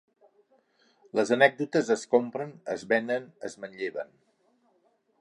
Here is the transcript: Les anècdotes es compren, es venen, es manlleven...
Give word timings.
Les 1.19 1.33
anècdotes 1.35 1.93
es 1.97 2.07
compren, 2.15 2.57
es 2.79 2.89
venen, 2.95 3.31
es 3.51 3.59
manlleven... 3.67 4.15